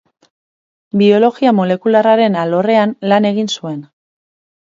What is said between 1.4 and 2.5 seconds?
molekularraren